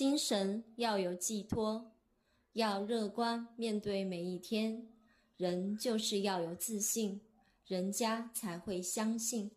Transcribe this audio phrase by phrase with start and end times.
[0.00, 1.92] 精神要有寄托
[2.54, 4.88] 要乐观面对每一天。
[5.36, 7.20] 人就是要有自信
[7.66, 9.50] 人家才会相信。